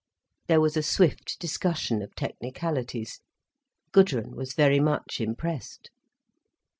[0.47, 3.19] There was a swift discussion of technicalities.
[3.91, 5.91] Gudrun was very much impressed.